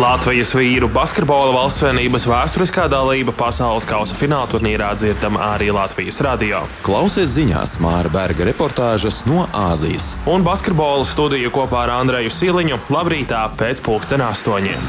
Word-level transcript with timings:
Latvijas 0.00 0.54
vīru 0.56 0.88
basketbola 0.88 1.50
valstsvienības 1.52 2.24
vēsturiskā 2.24 2.86
dalība 2.88 3.34
pasaules 3.36 3.84
kausa 3.84 4.16
fināla 4.16 4.48
turnīrā 4.48 4.88
dzirdama 4.96 5.42
arī 5.50 5.68
Latvijas 5.74 6.22
radio. 6.24 6.62
Klausies 6.86 7.34
ziņās 7.34 7.74
Māra 7.84 8.08
Berga 8.12 8.46
reportāžas 8.48 9.20
no 9.28 9.44
Āzijas. 9.52 10.14
Un 10.24 10.46
basketbola 10.46 11.04
studiju 11.04 11.52
kopā 11.52 11.84
ar 11.84 11.92
Andreju 11.98 12.32
Siliņu 12.32 12.80
labrītā 12.88 13.44
pēc 13.60 13.84
pulksten 13.84 14.24
astoņiem. 14.24 14.88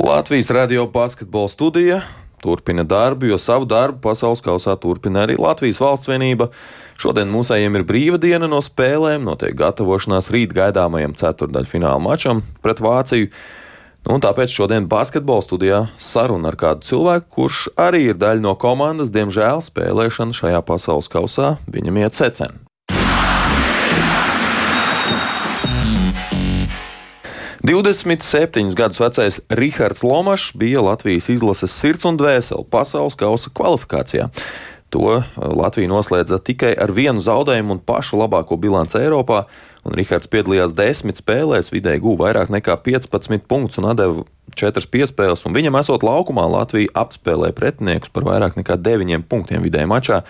Latvijas 0.00 0.48
radio 0.56 0.88
basketbola 0.88 1.52
studija 1.52 2.00
turpina 2.44 2.84
darbu, 2.84 3.30
jo 3.32 3.40
savu 3.40 3.66
darbu 3.68 4.02
pasaules 4.04 4.44
kausā 4.44 4.76
turpina 4.80 5.24
arī 5.24 5.38
Latvijas 5.40 5.80
valsts 5.82 6.10
vienība. 6.12 6.50
Šodien 7.00 7.32
mūsējiem 7.32 7.80
ir 7.80 7.88
brīva 7.88 8.20
diena 8.20 8.48
no 8.50 8.60
spēlēm, 8.62 9.24
notiek 9.26 9.56
gatavošanās 9.58 10.30
rīt 10.34 10.54
gaidāmajam 10.56 11.16
ceturdaļfināla 11.18 12.00
mačam 12.04 12.44
pret 12.62 12.84
Vāciju. 12.84 13.32
Nu, 14.04 14.18
un 14.18 14.20
tāpēc 14.20 14.52
šodien 14.52 14.84
basketbola 14.84 15.44
studijā 15.44 15.78
saruna 15.96 16.50
ar 16.52 16.58
kādu 16.60 16.84
cilvēku, 16.84 17.30
kurš 17.38 17.62
arī 17.80 18.02
ir 18.10 18.20
daļa 18.20 18.44
no 18.44 18.52
komandas, 18.60 19.12
diemžēl 19.14 19.64
spēlēšana 19.64 20.36
šajā 20.36 20.60
pasaules 20.68 21.08
kausā 21.08 21.56
viņam 21.72 22.04
iet 22.04 22.20
secen. 22.20 22.63
Divdesmit 27.64 28.20
septiņus 28.20 28.74
gadus 28.76 29.00
vecais 29.00 29.38
Rihards 29.48 30.02
Lomašs 30.04 30.50
bija 30.60 30.82
Latvijas 30.84 31.30
izlases 31.32 31.72
sirds 31.72 32.04
un 32.04 32.18
dvēsele 32.20 32.66
pasaules 32.68 33.16
kausa 33.16 33.48
kvalifikācijā. 33.56 34.26
To 34.92 35.06
uh, 35.14 35.30
Latvija 35.40 35.88
noslēdza 35.88 36.42
tikai 36.44 36.74
ar 36.76 36.92
vienu 36.92 37.24
zaudējumu 37.24 37.78
un 37.78 37.80
pašu 37.80 38.20
labāko 38.20 38.58
bilanci 38.60 39.00
Eiropā, 39.00 39.46
un 39.80 39.96
Rihards 39.96 40.28
piedalījās 40.28 40.76
desmit 40.76 41.22
spēlēs, 41.22 41.72
vidēji 41.72 42.04
guva 42.04 42.26
vairāk 42.26 42.52
nekā 42.52 42.76
15 42.84 43.48
punktus 43.48 43.80
un 43.80 43.88
deva 43.96 44.26
četras 44.58 44.88
piespēles, 44.90 45.44
un 45.46 45.54
viņam 45.56 45.78
esot 45.80 46.04
laukumā 46.06 46.44
Latvija 46.50 46.92
apspēlēja 47.04 47.56
pretiniekus 47.56 48.12
par 48.14 48.26
vairāk 48.28 48.58
nekā 48.58 48.78
9 48.80 49.26
punktiem 49.30 49.64
vidēji 49.64 49.90
mačā. 49.90 50.22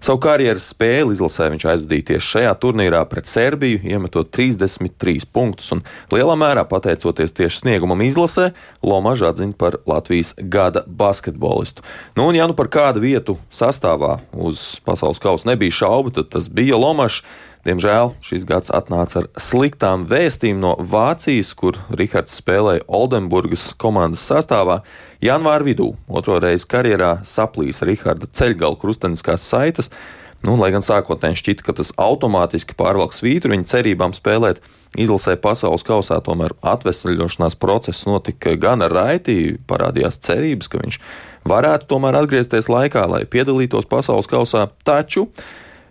Savu 0.00 0.16
karjeras 0.24 0.70
spēli 0.72 1.12
izlasē 1.12 1.50
viņš 1.52 1.64
aizvadīja 1.74 2.06
tieši 2.10 2.28
šajā 2.34 2.52
turnīrā 2.62 3.02
pret 3.10 3.28
Serbiju, 3.28 3.82
iemetot 3.84 4.30
33 4.32 5.26
punktus, 5.28 5.68
un 5.76 5.82
lielā 6.14 6.38
mērā 6.40 6.64
pateicoties 6.68 7.36
tieši 7.36 7.60
sniegumam 7.66 8.00
izlasē, 8.06 8.48
Lomaža 8.80 9.28
atzina 9.34 9.52
par 9.52 9.76
Latvijas 9.84 10.32
gada 10.40 10.86
basketbolistu. 10.88 11.84
Nu, 12.16 12.30
un 12.30 12.38
ja 12.38 12.48
nu 12.48 12.56
par 12.56 12.72
kādu 12.72 13.04
vietu 13.04 13.36
sastāvā 13.52 14.22
uz 14.32 14.80
pasaules 14.88 15.20
kausa 15.20 15.52
nebija 15.52 15.82
šaubu, 15.82 16.16
tad 16.16 16.32
tas 16.32 16.48
bija 16.48 16.80
Lomašs. 16.80 17.20
Diemžēl 17.60 18.14
šis 18.24 18.46
gads 18.48 18.72
atnāca 18.72 19.20
ar 19.20 19.26
sliktām 19.36 20.06
vēstīm 20.08 20.62
no 20.62 20.72
Vācijas, 20.80 21.52
kur 21.52 21.76
Rihards 21.92 22.38
spēlēja 22.40 22.86
Oldenburgas 22.88 23.66
komandas 23.76 24.24
sastāvā. 24.30 24.78
Janvāra 25.20 25.66
vidū 25.66 25.90
otro 26.08 26.38
reizi 26.40 26.64
karjerā 26.70 27.18
saplīs 27.28 27.82
Riharda 27.84 28.30
ceļgala 28.32 28.80
krusteniskās 28.80 29.44
saites. 29.44 29.92
Nu, 30.40 30.54
lai 30.56 30.70
gan 30.72 30.80
sākotnēji 30.80 31.36
šķita, 31.36 31.64
ka 31.66 31.76
tas 31.76 31.92
automātiski 32.00 32.72
pārvalks 32.78 33.20
svītru 33.20 33.52
viņa 33.52 33.68
cerībām 33.74 34.16
spēlēt, 34.16 34.62
izlasē 34.96 35.36
pasaules 35.36 35.84
kausā 35.84 36.16
tomēr 36.24 36.56
atvesļošanās 36.64 37.58
process 37.60 38.06
notika 38.08 38.56
gan 38.56 38.80
ar 38.86 38.96
raiti, 38.96 39.58
parādījās 39.68 40.16
cerības, 40.24 40.72
ka 40.72 40.80
viņš 40.80 41.02
varētu 41.44 41.90
tomēr 41.92 42.22
atgriezties 42.22 42.72
laikā, 42.72 43.04
lai 43.12 43.26
piedalītos 43.28 43.84
pasaules 43.90 44.30
kausā, 44.32 44.70
taču 44.80 45.28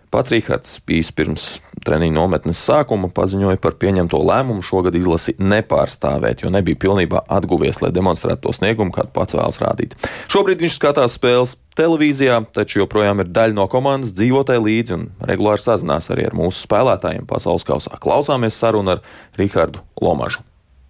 Pats 0.09 0.31
Rīgards 0.33 0.79
bijis 0.89 1.11
pirms 1.13 1.43
treniņa 1.85 2.15
nometnes 2.15 2.59
sākuma 2.65 3.11
paziņoja 3.13 3.59
par 3.61 3.75
pieņemto 3.77 4.17
lēmumu 4.25 4.63
šogad 4.65 4.95
izlasi 4.97 5.35
nepārstāvēt, 5.37 6.41
jo 6.41 6.49
nebija 6.53 6.79
pilnībā 6.81 7.21
atguvies, 7.29 7.77
lai 7.83 7.91
demonstrētu 7.93 8.47
to 8.47 8.53
sniegumu, 8.57 8.93
kādu 8.95 9.13
pats 9.13 9.37
vēlas 9.37 9.59
rādīt. 9.61 9.93
Šobrīd 10.33 10.65
viņš 10.65 10.79
skatās 10.79 11.19
spēles 11.19 11.53
televīzijā, 11.77 12.39
taču 12.57 12.81
joprojām 12.81 13.21
ir 13.21 13.29
daļa 13.35 13.57
no 13.59 13.67
komandas, 13.69 14.15
dzīvotai 14.17 14.57
līdzi 14.65 14.97
un 14.97 15.05
regulāri 15.29 15.61
sazinās 15.63 16.09
arī 16.09 16.25
ar 16.31 16.37
mūsu 16.41 16.65
spēlētājiem 16.65 17.29
pasaules 17.29 17.67
kausā. 17.69 18.01
Klausāmies 18.01 18.57
sarunu 18.57 18.97
ar 18.97 19.05
Rīgardu 19.37 19.85
Lomažu. 20.01 20.41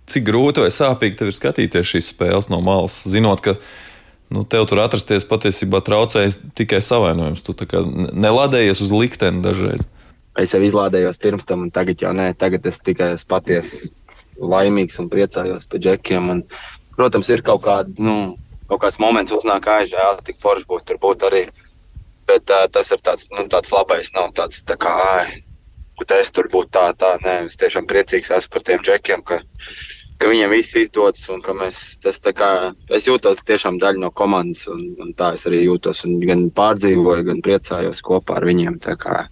Cik 0.10 0.26
grūti 0.26 0.64
vai 0.64 0.72
sāpīgi 0.74 1.20
tev 1.20 1.30
ir 1.30 1.36
skatīties 1.36 1.92
šīs 1.92 2.14
spēles 2.16 2.48
no 2.50 2.64
malas, 2.66 2.96
zinot, 3.06 3.44
ka 3.46 3.60
nu, 4.34 4.44
tev 4.46 4.66
tur 4.70 4.82
atrasties 4.84 5.26
patiesībā 5.28 5.82
traucējas 5.86 6.38
tikai 6.58 6.82
savainojums. 6.86 7.44
Tu 7.46 7.56
neladējies 8.14 8.84
uz 8.86 8.94
likteni 8.96 9.44
dažreiz. 9.46 9.86
Es 10.40 10.54
jau 10.56 10.62
izlādējos 10.64 11.20
pirms 11.20 11.48
tam, 11.48 11.66
un 11.66 11.72
tagad 11.74 12.00
jau 12.00 12.12
nē, 12.16 12.32
tagad 12.40 12.66
es 12.70 12.80
tikai 12.86 13.14
esmu 13.16 13.34
patiesi 13.34 13.90
laimīgs 14.40 15.00
un 15.02 15.10
priecājos 15.12 15.66
par 15.70 15.82
džekiem. 15.84 16.30
Un, 16.32 16.44
protams, 16.96 17.32
ir 17.34 17.44
kaut, 17.44 17.64
kād, 17.66 17.98
nu, 18.00 18.38
kaut 18.70 18.84
kāds 18.86 19.02
moments, 19.04 19.36
uznāk 19.36 19.68
aizžēl, 19.74 20.22
tik 20.24 20.40
forši 20.40 20.70
būtu 20.70 20.88
tur 20.92 21.02
būt 21.02 21.28
arī. 21.28 21.44
Bet 22.30 22.54
uh, 22.54 22.68
tas 22.72 22.92
ir 22.94 23.02
tāds, 23.04 23.28
nu, 23.34 23.48
tāds 23.52 23.74
labais, 23.74 24.14
nav 24.16 24.32
tāds 24.38 24.62
tā 24.64 24.78
kā, 24.80 24.94
ai, 25.18 25.42
es 26.20 26.32
tur 26.32 26.48
būtu 26.52 26.72
tā, 26.78 26.90
tā. 26.94 27.16
Nē, 27.26 27.50
es 27.50 27.60
tiešām 27.60 27.90
priecīgs 27.90 28.32
esmu 28.38 28.54
par 28.54 28.66
tiem 28.70 28.84
džekiem, 28.86 29.26
ka 29.26 29.42
ka 30.20 30.30
viņiem 30.30 30.52
viss 30.52 30.78
izdodas 30.80 31.24
un 31.32 31.42
ka 31.44 31.56
mēs, 31.58 31.98
tas 32.04 32.20
tā 32.24 32.34
kā, 32.36 32.52
es 32.96 33.08
jūtos 33.08 33.40
tiešām 33.48 33.80
daļa 33.82 34.04
no 34.04 34.12
komandas 34.12 34.68
un, 34.72 34.84
un 35.00 35.14
tā 35.18 35.34
es 35.38 35.48
arī 35.50 35.64
jūtos 35.64 36.04
un 36.08 36.20
gan 36.24 36.48
pārdzīvoju, 36.56 37.28
gan 37.32 37.44
priecājos 37.46 38.04
kopā 38.06 38.40
ar 38.40 38.48
viņiem. 38.50 38.80
Tā 38.84 38.98
kā 39.00 39.24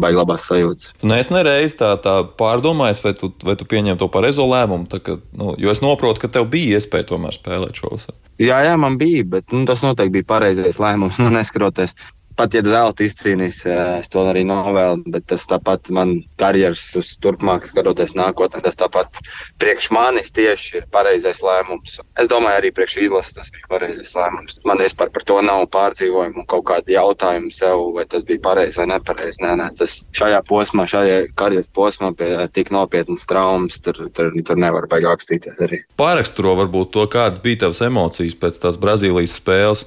baigi 0.00 0.18
labās 0.18 0.46
sajūtas. 0.48 0.92
Tu 1.00 1.08
neesi 1.10 1.34
nereiz 1.34 1.74
tā, 1.78 1.92
tā 2.02 2.20
pārdomājis, 2.38 3.02
vai 3.04 3.12
tu, 3.18 3.30
vai 3.44 3.56
tu 3.58 3.66
pieņem 3.68 3.98
to 4.00 4.08
pareizo 4.12 4.46
lēmumu, 4.48 4.88
ka, 5.02 5.18
nu, 5.36 5.54
jo 5.60 5.72
es 5.72 5.82
saprotu, 5.82 6.22
ka 6.22 6.30
tev 6.32 6.48
bija 6.52 6.78
iespēja 6.78 7.10
tomēr 7.12 7.36
spēlēt 7.36 7.80
šo 7.80 7.92
vasarā. 7.94 8.16
Jā, 8.40 8.62
jā, 8.64 8.76
man 8.80 8.96
bija, 9.00 9.26
bet 9.36 9.52
nu, 9.52 9.66
tas 9.68 9.84
noteikti 9.84 10.20
bija 10.20 10.30
pareizais 10.30 10.80
lēmums. 10.80 11.20
Nu, 11.20 11.28
neskatoties 11.34 11.92
pat 12.40 12.56
ja 12.56 12.62
zelta 12.64 13.04
izcīnīs, 13.04 13.62
es 14.00 14.10
to 14.12 14.24
arī 14.30 14.42
novēlu, 14.48 15.04
bet 15.12 15.26
tas 15.30 15.44
tāpat 15.50 15.90
man 15.94 16.16
karjeras 16.40 16.82
uz 16.98 17.12
turpmāk, 17.22 17.68
skatoties 17.68 18.16
nākotnē, 18.18 18.62
tas 18.64 18.78
tāpat 18.80 19.20
priekš 19.60 19.90
manis 19.94 20.32
tieši 20.34 20.80
ir 20.80 20.88
pareizais 20.92 21.42
lēmums. 21.44 21.98
Es 22.18 22.30
domāju, 22.30 22.62
arī 22.62 22.72
priekš 22.74 22.98
izlases 23.06 23.36
tas 23.36 23.52
bija 23.54 23.68
pareizais 23.70 24.14
lēmums. 24.16 24.60
Man 24.68 24.80
vispār 24.80 25.12
par 25.12 25.26
to 25.28 25.38
nav 25.44 25.66
pārdzīvojumu 25.74 26.42
un 26.42 26.48
kaut 26.50 26.66
kādu 26.72 26.94
jautājumu 26.96 27.52
sev, 27.54 27.86
vai 27.96 28.06
tas 28.10 28.24
bija 28.26 28.42
pareizi 28.48 28.80
vai 28.80 28.88
nepareizi. 28.94 29.44
Nē, 29.44 29.54
nē, 29.60 29.70
tas 29.78 30.00
šajā 30.16 30.42
posmā, 30.48 30.88
šajā 30.90 31.22
karjeras 31.38 31.70
posmā 31.76 32.12
pie 32.16 32.32
tik 32.54 32.72
nopietnas 32.74 33.28
traumas, 33.28 33.80
tur, 33.84 34.06
tur, 34.16 34.32
tur 34.32 34.60
nevar 34.60 34.88
baigāk 34.90 35.20
akstīties 35.20 35.60
arī. 35.66 35.82
Pāraksturo 36.00 36.56
varbūt 36.62 36.94
to, 36.96 37.04
kādas 37.12 37.42
bija 37.42 37.66
tavas 37.66 37.82
emocijas 37.84 38.38
pēc 38.40 38.62
tās 38.62 38.80
Brazīlijas 38.80 39.36
spēles 39.40 39.84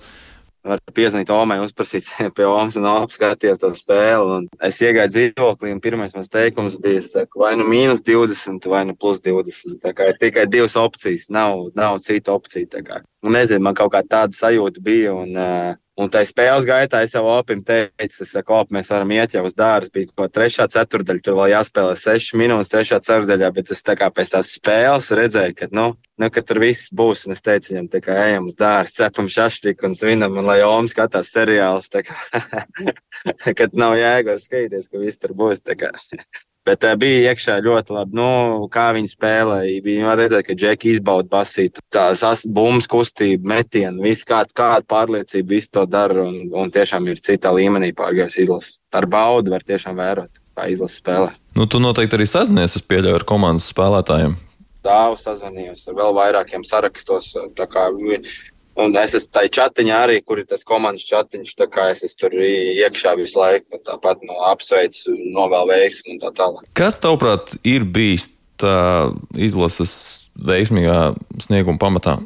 var 0.67 0.81
piezvanīt 0.95 1.31
Omai, 1.33 1.59
uzprasīt 1.63 2.09
pie 2.37 2.47
Omas 2.47 2.77
un 2.79 2.87
apskatīties 2.89 3.61
to 3.61 3.71
spēli. 3.77 4.39
Un 4.39 4.47
es 4.63 4.79
iegāju 4.83 5.13
dzīvoklī, 5.13 5.73
un 5.75 5.83
pirmais 5.83 6.15
mans 6.15 6.31
teikums 6.33 6.79
bija, 6.81 7.03
saku, 7.05 7.43
vai 7.43 7.53
nu 7.59 7.67
mīnus 7.69 8.03
20, 8.07 8.69
vai 8.71 8.83
nu 8.89 8.97
plus 8.97 9.21
20. 9.25 9.79
Tā 9.83 9.93
kā 9.97 10.11
ir 10.11 10.19
tikai 10.21 10.47
divas 10.49 10.77
opcijas, 10.79 11.29
nav, 11.33 11.69
nav 11.77 11.99
cita 12.05 12.35
opcija. 12.35 12.83
Nezinu, 13.23 13.63
man 13.63 13.77
kaut 13.77 13.93
kā 13.93 14.03
tāda 14.07 14.35
sajūta 14.35 14.83
bija. 14.83 15.15
Un, 15.15 15.37
uh, 15.37 15.71
Un 15.93 16.09
tā 16.09 16.23
spēles 16.25 16.65
gaitā 16.65 17.03
es 17.05 17.11
jau 17.13 17.21
opim 17.29 17.59
teicu, 17.61 18.25
ka 18.41 18.55
op, 18.57 18.71
mēs 18.73 18.87
varam 18.89 19.11
iet 19.13 19.35
jau 19.35 19.43
uz 19.45 19.53
dārza. 19.53 19.91
Bija 19.93 20.09
kaut 20.09 20.23
kā 20.23 20.39
trešā 20.39 20.65
ceturdaļa, 20.73 21.21
tur 21.21 21.37
vēl 21.37 21.51
jāspēlē 21.51 21.93
sešas 22.01 22.33
minūtes, 22.39 22.71
trešā 22.71 22.97
ceturdaļā, 23.05 23.51
bet 23.53 23.69
es 23.75 23.85
tā 23.85 23.93
kā 23.99 24.09
pēc 24.09 24.33
tās 24.33 24.55
spēles 24.57 25.11
redzēju, 25.13 25.57
ka, 25.59 25.69
nu, 25.69 25.91
nu, 26.21 26.29
ka 26.33 26.43
tur 26.45 26.61
viss 26.63 26.93
būs. 26.93 27.25
Un 27.27 27.35
es 27.35 27.43
teicu 27.45 27.73
viņam, 27.73 27.89
kā 28.03 28.17
ejam 28.27 28.47
uz 28.51 28.57
dārza, 28.59 29.07
cepam 29.07 29.29
šaštiku 29.31 29.89
un 29.89 29.97
svinam, 29.97 30.37
un 30.39 30.49
lai 30.49 30.61
Oms 30.67 30.93
skatās 30.95 31.33
seriāls, 31.33 31.89
tā 31.93 32.05
kā, 32.07 32.17
kad 33.59 33.77
nav 33.77 33.97
jēga 33.99 34.39
skatīties, 34.41 34.89
ka 34.91 35.03
viss 35.03 35.21
tur 35.21 35.35
būs. 35.37 35.63
Bet 36.63 36.85
uh, 36.87 36.93
bija 36.95 37.33
iekšā 37.33 37.57
ļoti 37.59 37.91
labi, 37.91 38.15
nu, 38.15 38.27
kā 38.71 38.85
viņi 38.95 39.09
spēlēja. 39.11 39.81
Viņi 39.83 40.05
var 40.07 40.21
redzēt, 40.21 40.45
ka 40.47 40.55
džeki 40.55 40.93
izbauda 40.93 41.27
basīt. 41.33 41.81
Tās 41.91 42.45
bumbas 42.47 42.87
kustība, 42.87 43.49
metienu, 43.51 44.05
visu 44.05 44.23
kādu, 44.29 44.55
kādu 44.55 44.87
pārliecību, 44.87 45.49
visu 45.57 45.73
to 45.75 45.83
dara. 45.91 46.23
Un, 46.23 46.47
un 46.55 46.71
tiešām 46.71 47.11
ir 47.11 47.19
citā 47.19 47.51
līmenī 47.51 47.91
pārgājis 47.97 48.39
izlases. 48.45 48.79
Ar 48.95 49.09
baudu 49.11 49.51
var 49.51 49.67
tiešām 49.67 49.99
vērot, 49.99 50.39
kā 50.55 50.69
izlases 50.71 51.03
spēlē. 51.03 51.35
Nu, 51.59 51.67
tu 51.67 51.83
noteikti 51.83 52.15
arī 52.15 52.29
sazinies, 52.31 52.77
es 52.79 52.87
pieļauju, 52.87 53.19
ar 53.19 53.27
komandas 53.27 53.67
spēlētājiem. 53.73 54.39
Dāvu 54.83 55.19
sazvanījos 55.19 55.85
ar 55.87 55.99
vēl 55.99 56.17
vairākiem 56.17 56.65
sarakstos. 56.67 57.33
Un 58.73 58.95
es 58.97 59.13
esmu 59.13 59.35
tajā 59.37 59.51
chatiņā 59.53 59.99
arī, 60.07 60.17
kur 60.25 60.41
ir 60.41 60.47
tas 60.49 60.65
komandas 60.65 61.05
chatiņš. 61.05 61.53
Tā 61.59 61.67
kā 61.71 61.91
es 61.93 62.01
esmu 62.07 62.23
tur 62.23 62.37
iekšā 62.41 63.13
visu 63.19 63.37
laiku, 63.39 63.77
tāpat 63.85 64.25
no 64.25 64.39
apsveicu, 64.49 65.13
novēlu 65.35 65.69
veiksmu 65.75 66.15
un 66.15 66.23
tā 66.23 66.33
tālāk. 66.39 66.65
Kas 66.77 66.97
tavuprāt 67.03 67.53
ir 67.61 67.85
bijis 67.85 68.31
tā 68.61 69.13
izlases 69.37 69.93
veiksmīgā 70.33 71.13
snieguma 71.45 71.79
pamatā? 71.81 72.17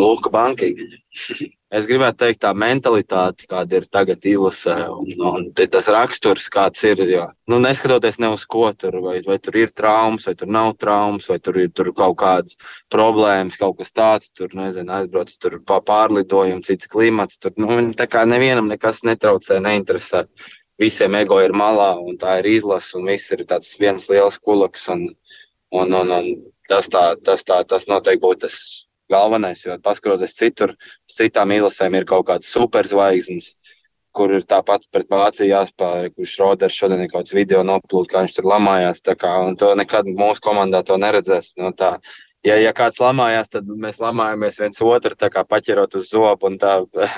Lūk, 0.00 0.28
bankīgi. 0.32 0.90
es 1.72 1.86
gribētu 1.88 2.20
teikt, 2.20 2.40
tā 2.44 2.50
mentalitāte, 2.56 3.46
kāda 3.48 3.78
ir 3.78 3.86
tagad 3.90 4.26
izlasē, 4.28 4.76
un, 4.92 5.08
un 5.30 5.46
tas 5.56 5.88
raksturs, 5.94 6.50
kāds 6.52 6.84
ir. 6.84 7.00
Jo, 7.08 7.26
nu, 7.48 7.58
neskatoties 7.62 8.20
ne 8.22 8.32
uz 8.34 8.44
ko 8.48 8.66
tur, 8.76 8.98
vai, 9.04 9.16
vai 9.26 9.38
tur 9.42 9.56
ir 9.62 9.72
traumas, 9.74 10.28
vai 10.28 10.36
tur 10.38 10.52
nav 10.52 10.74
traumas, 10.80 11.28
vai 11.32 11.38
tur 11.42 11.62
ir 11.62 11.72
tur 11.72 11.92
kaut 11.96 12.18
kādas 12.20 12.58
problēmas, 12.92 13.56
kaut 13.60 13.78
kas 13.80 13.94
tāds, 13.96 14.32
tur 14.36 14.52
nezinu, 14.58 14.92
aizbrauc 14.98 15.32
tur 15.40 15.58
pārlidojumi, 15.64 16.64
cits 16.68 16.90
klimats. 16.92 17.40
Tur, 17.42 17.56
nu, 17.60 17.80
tā 17.96 18.08
kā 18.10 18.26
nevienam 18.28 18.68
nekas 18.70 19.04
netraucē, 19.08 19.62
neinteresē. 19.64 20.26
Visiem 20.80 21.14
ego 21.14 21.38
ir 21.40 21.52
malā, 21.56 21.92
un 22.00 22.16
tā 22.20 22.40
ir 22.40 22.52
izlase, 22.56 22.96
un 22.98 23.08
viss 23.08 23.32
ir 23.32 23.44
tāds 23.48 23.74
viens 23.80 24.08
liels 24.10 24.40
kulaks. 24.40 24.88
Un, 24.92 25.08
un, 25.72 25.92
un, 26.00 26.16
un 26.16 26.32
tas, 26.68 26.88
tā, 26.92 27.12
tas, 27.24 27.44
tā, 27.48 27.62
tas 27.68 27.88
noteikti 27.88 28.22
būtu 28.24 28.46
tas 28.46 28.56
galvenais. 29.12 29.62
Jo 29.66 29.78
paskatoties 29.84 30.36
citur, 30.38 30.74
citām 31.10 31.54
izlasēm 31.54 32.00
ir 32.00 32.08
kaut 32.08 32.26
kādas 32.30 32.50
superzvaigznes, 32.54 33.52
kur 34.12 34.32
ir 34.36 34.44
tāpat 34.48 34.84
pret 34.92 35.08
Vāciju 35.12 35.48
jāspēlē, 35.52 36.10
kurš 36.16 36.34
Roders 36.42 36.76
šodien 36.76 37.04
ir 37.04 37.12
kaut 37.12 37.24
kāds 37.24 37.36
video 37.36 37.62
noplūds, 37.64 38.10
kā 38.10 38.24
viņš 38.24 38.36
tur 38.38 38.50
lamājās. 38.52 39.04
Kā, 39.16 39.32
to 39.60 39.72
nekad 39.78 40.10
mūsu 40.10 40.44
komandā 40.44 40.82
to 40.84 40.98
neredzēs. 41.00 41.54
No 41.60 41.72
tā, 41.76 41.94
ja, 42.46 42.56
ja 42.60 42.72
kāds 42.76 43.00
lamājās, 43.02 43.50
tad 43.52 43.68
mēs 43.68 44.00
lamājamies 44.02 44.60
viens 44.62 44.82
otru, 44.84 45.16
tā 45.18 45.30
kā 45.32 45.44
paķerot 45.48 45.96
uz 45.98 46.10
zobu 46.10 46.50
un 46.50 46.58
tā, 46.60 46.74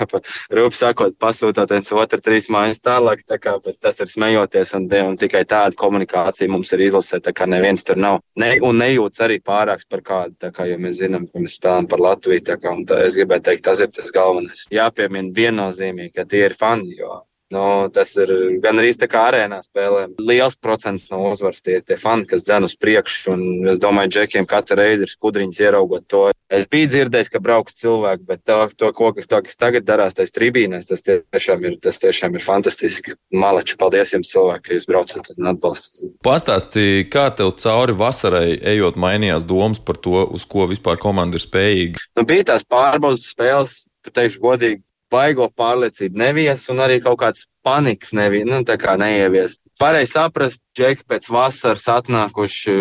rūpīgi 0.57 0.79
sakot, 0.79 1.17
pasūtot 1.21 1.73
viens 1.75 1.93
otru 1.95 2.21
trīs 2.23 2.49
mājas 2.53 2.81
tālāk. 2.85 3.25
Tā 3.27 3.39
kā, 3.41 3.55
tas 3.81 4.01
ir 4.03 4.11
smejoties, 4.11 4.73
un, 4.77 4.87
un 5.09 5.19
tikai 5.19 5.45
tāda 5.49 5.77
komunikācija 5.79 6.51
mums 6.51 6.73
ir 6.75 6.85
izlasē, 6.87 7.21
tā 7.25 7.35
kā 7.35 7.49
neviens 7.49 7.85
tur 7.85 7.99
nav. 8.01 8.21
Ne, 8.39 8.55
un 8.65 8.81
nejūtas 8.81 9.25
arī 9.27 9.39
pārāks 9.43 9.89
par 9.89 10.03
kādu, 10.05 10.35
tā 10.45 10.51
kā, 10.55 10.69
jo 10.69 10.79
mēs 10.81 10.99
zinām, 11.01 11.29
ka 11.29 11.43
mēs 11.43 11.59
spēlējam 11.59 11.91
par 11.91 12.03
Latviju. 12.09 12.47
Tā 12.51 12.59
kā, 12.61 12.75
tā, 12.89 13.03
es 13.07 13.19
gribēju 13.19 13.47
teikt, 13.49 13.67
tas 13.69 13.83
ir 13.83 13.93
tas 13.95 14.11
galvenais. 14.15 14.67
Jāpiemina 14.73 15.33
viennozīmīgi, 15.35 16.13
ka 16.15 16.27
tie 16.29 16.45
ir 16.49 16.57
fani. 16.57 16.97
Jo 16.99 17.23
Nu, 17.55 17.87
tas 17.93 18.11
ir 18.19 18.31
gan 18.63 18.81
arī 18.81 18.91
tā 18.99 19.07
kā 19.11 19.25
arēnā 19.29 19.61
spēlē. 19.63 20.07
Liels 20.19 20.57
procents 20.59 21.07
no 21.11 21.21
uzvaras 21.31 21.63
tie, 21.63 21.79
tie 21.79 21.97
fani, 21.99 22.27
kas 22.27 22.43
dzen 22.43 22.67
uz 22.67 22.75
priekšu. 22.79 23.35
Es 23.71 23.79
domāju, 23.81 24.11
džekiem 24.17 24.47
katru 24.49 24.81
reizi 24.81 25.07
ir 25.07 25.13
skudriņas 25.13 25.61
ieraugot 25.63 26.07
to. 26.11 26.25
Es 26.51 26.67
biju 26.69 26.89
dzirdējis, 26.91 27.31
ka 27.33 27.41
brauks 27.41 27.79
cilvēki, 27.79 28.25
bet 28.27 28.43
to, 28.45 28.57
to 28.77 28.91
ko, 28.93 29.09
kas, 29.15 29.29
to, 29.31 29.39
kas 29.47 29.57
tagad 29.57 29.87
darās 29.87 30.13
tajā 30.17 30.33
tribīnēs, 30.35 30.89
tas 30.91 31.01
tiešām 31.05 31.63
ir, 31.65 31.79
tas 31.81 31.97
tiešām 32.03 32.37
ir 32.37 32.45
fantastiski. 32.45 33.15
Malači, 33.33 33.79
paldies 33.81 34.13
jums, 34.13 34.29
cilvēki, 34.35 34.67
ka 34.67 34.77
jūs 34.77 34.85
braucat 34.91 35.31
un 35.33 35.49
atbalstat. 35.55 36.13
Pastāstīji, 36.27 37.07
kā 37.13 37.25
tev 37.39 37.55
cauri 37.63 37.97
vasarai 37.97 38.59
ejot 38.75 38.99
mainījās 39.01 39.47
domas 39.47 39.81
par 39.81 39.97
to, 39.97 40.21
uz 40.37 40.45
ko 40.45 40.67
vispār 40.69 41.01
komanda 41.01 41.39
ir 41.39 41.47
spējīga? 41.47 42.05
Nu, 42.19 42.27
bija 42.29 42.51
tās 42.51 42.67
pārbaudas 42.69 43.25
spēles, 43.33 43.79
teikšu 44.13 44.43
godīgi, 44.43 44.83
baigo 45.11 45.47
pārliecību 45.53 46.17
nevies 46.19 46.65
un 46.71 46.81
arī 46.83 46.99
kaut 47.03 47.19
kāds 47.21 47.45
panikas 47.65 48.13
nevi, 48.13 48.43
nu, 48.45 48.61
neievies. 48.61 49.57
Varēja 49.81 50.07
saprast, 50.11 50.61
džeki 50.77 51.05
pēc 51.09 51.29
vasaras 51.33 51.87
atnākuši 51.91 52.75